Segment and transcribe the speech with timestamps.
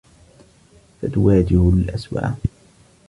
[1.03, 2.29] ستواجه الأسوء.